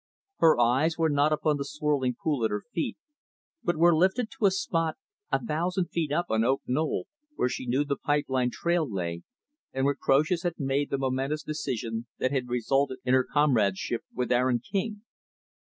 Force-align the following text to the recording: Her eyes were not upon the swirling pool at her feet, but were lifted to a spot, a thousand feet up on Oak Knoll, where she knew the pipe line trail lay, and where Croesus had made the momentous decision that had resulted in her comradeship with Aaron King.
Her 0.39 0.59
eyes 0.59 0.97
were 0.97 1.11
not 1.11 1.31
upon 1.31 1.57
the 1.57 1.63
swirling 1.63 2.15
pool 2.23 2.43
at 2.43 2.49
her 2.49 2.63
feet, 2.73 2.97
but 3.63 3.77
were 3.77 3.95
lifted 3.95 4.31
to 4.31 4.47
a 4.47 4.49
spot, 4.49 4.97
a 5.31 5.39
thousand 5.45 5.91
feet 5.91 6.11
up 6.11 6.25
on 6.29 6.43
Oak 6.43 6.63
Knoll, 6.65 7.05
where 7.35 7.49
she 7.49 7.67
knew 7.67 7.85
the 7.85 7.95
pipe 7.97 8.25
line 8.27 8.49
trail 8.49 8.91
lay, 8.91 9.21
and 9.71 9.85
where 9.85 9.93
Croesus 9.93 10.41
had 10.41 10.59
made 10.59 10.89
the 10.89 10.97
momentous 10.97 11.43
decision 11.43 12.07
that 12.17 12.31
had 12.31 12.49
resulted 12.49 12.97
in 13.05 13.13
her 13.13 13.27
comradeship 13.31 14.01
with 14.11 14.31
Aaron 14.31 14.57
King. 14.59 15.03